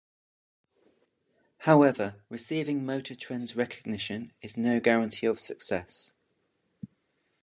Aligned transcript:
However, 1.59 2.23
receiving 2.27 2.83
"Motor 2.87 3.13
Trend"'s 3.13 3.55
recognition 3.55 4.33
is 4.41 4.57
no 4.57 4.79
guarantee 4.79 5.27
of 5.27 5.39
success. 5.39 6.11